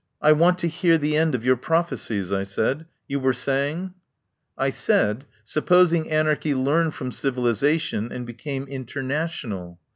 [0.19, 2.87] "I want to hear the end of your prophe cies," I said.
[3.07, 3.93] "You were saying?"
[4.57, 9.79] "I said— supposing anarchy learned from civilisation and became international.